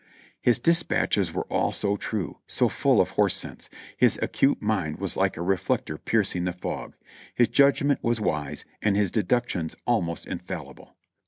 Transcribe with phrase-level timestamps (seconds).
[0.41, 5.15] His dispatches were all so true— so full of horse sense; his acute mind was
[5.15, 6.95] like a reflector piercing the fog;
[7.35, 10.95] his judgment was wise, and his deductions almost infallible.